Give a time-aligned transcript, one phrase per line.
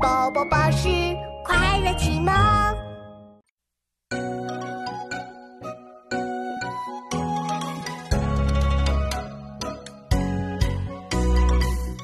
[0.00, 0.88] 宝宝巴士
[1.44, 2.32] 快乐启蒙。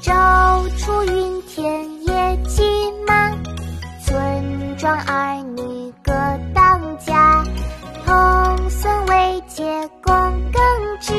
[0.02, 0.12] 昼
[0.76, 2.62] 出耘田野鸡
[3.06, 3.30] 马，
[4.04, 6.12] 村庄儿女各
[6.52, 7.44] 当家。
[8.04, 9.64] 童孙未解
[10.02, 10.14] 供
[10.50, 10.62] 耕
[11.00, 11.14] 织，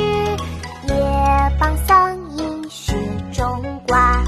[0.88, 2.96] 夜傍桑阴雪
[3.32, 4.22] 中挂。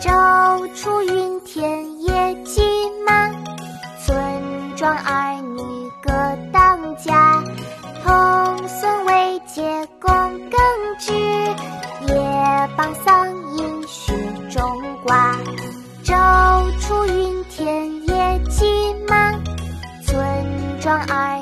[0.00, 1.64] 昼出耘田
[2.02, 2.60] 野鸡
[3.06, 3.30] 马，
[4.04, 6.12] 村庄儿女各
[6.52, 7.42] 当家。
[8.04, 10.10] 童孙未解供
[10.50, 10.60] 耕
[10.98, 11.14] 织，
[12.06, 14.14] 也傍桑阴学
[14.50, 14.62] 种
[15.02, 15.34] 瓜。
[16.04, 16.14] 昼
[16.80, 18.66] 出耘田夜绩
[19.08, 19.32] 麻，
[20.04, 20.20] 村
[20.80, 21.37] 庄儿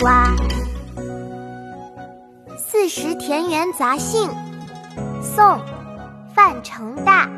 [0.00, 0.34] 瓜。
[2.56, 4.30] 《四时田园杂兴》
[5.22, 5.44] 宋·
[6.34, 7.28] 范成大。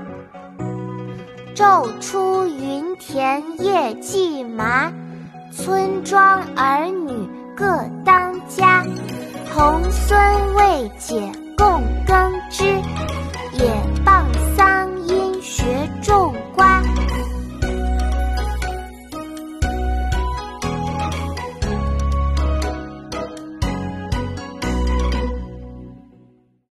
[1.56, 4.92] 昼出耘田夜绩麻，
[5.50, 8.84] 村庄儿女各当家。
[9.52, 10.16] 童孙
[10.54, 12.61] 未解供耕织，